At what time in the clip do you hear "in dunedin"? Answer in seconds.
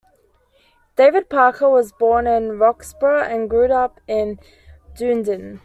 4.07-5.59